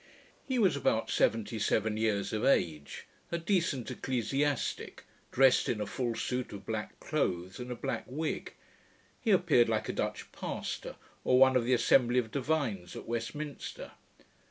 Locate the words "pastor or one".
10.31-11.55